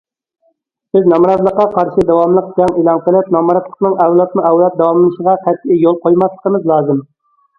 بىز 0.95 1.03
نامراتلىققا 1.11 1.65
قارشى 1.73 2.05
داۋاملىق 2.09 2.47
جەڭ 2.61 2.71
ئېلان 2.83 3.03
قىلىپ، 3.09 3.29
نامراتلىقنىڭ 3.37 3.93
ئەۋلادمۇئەۋلاد 4.05 4.79
داۋاملىشىشىغا 4.81 5.35
قەتئىي 5.47 5.81
يول 5.85 6.01
قويماسلىقىمىز 6.07 6.69
لازىم. 6.73 7.05